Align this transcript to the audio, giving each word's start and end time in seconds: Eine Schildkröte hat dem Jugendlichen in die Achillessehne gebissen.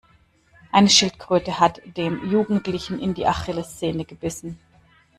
Eine 0.71 0.89
Schildkröte 0.89 1.59
hat 1.59 1.79
dem 1.95 2.31
Jugendlichen 2.31 2.99
in 2.99 3.13
die 3.13 3.27
Achillessehne 3.27 4.03
gebissen. 4.03 4.57